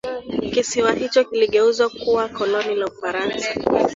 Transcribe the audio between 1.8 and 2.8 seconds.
kuwa koloni